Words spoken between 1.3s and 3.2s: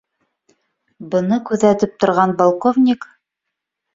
күҙәтеп торған полковник: